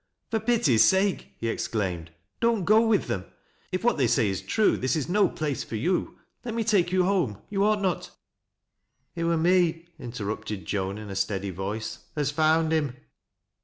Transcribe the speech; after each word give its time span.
"For 0.31 0.39
pity's 0.39 0.83
sake," 0.83 1.35
he 1.37 1.47
exclaimed," 1.47 2.09
don't 2.41 2.65
go 2.65 2.81
with 2.87 3.05
them 3.05 3.25
If 3.71 3.83
what 3.83 3.97
they 3.99 4.07
say 4.07 4.29
is 4.29 4.41
true, 4.41 4.75
this 4.75 4.95
is 4.95 5.07
no 5.07 5.29
place 5.29 5.63
for 5.63 5.75
you. 5.75 6.17
Let 6.43 6.55
irn> 6.55 6.63
take 6.63 6.91
you 6.91 7.03
home. 7.03 7.37
You 7.51 7.63
ought 7.65 7.83
not 7.83 8.09
""It 9.15 9.25
wur 9.25 9.37
me," 9.37 9.85
interrupted 9.99 10.65
Joan, 10.65 10.97
in 10.97 11.11
a 11.11 11.15
steady 11.15 11.51
voice," 11.51 11.99
af 12.15 12.31
found 12.31 12.71
him." 12.71 12.95